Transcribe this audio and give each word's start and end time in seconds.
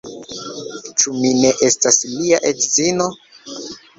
Ĉu 1.01 1.13
mi 1.17 1.33
ne 1.41 1.51
estas 1.69 2.01
lia 2.13 2.39
edzino? 2.53 3.11